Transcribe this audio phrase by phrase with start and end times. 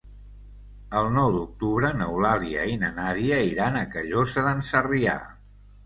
[1.01, 5.21] El nou d'octubre n'Eulàlia i na Nàdia iran a Callosa d'en Sarrià.